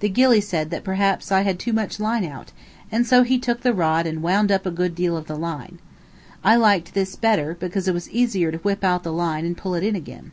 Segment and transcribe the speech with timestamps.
[0.00, 2.50] The gilly said that perhaps I had too much line out,
[2.90, 5.78] and so he took the rod and wound up a good deal of the line.
[6.42, 9.76] I liked this better, because it was easier to whip out the line and pull
[9.76, 10.32] it in again.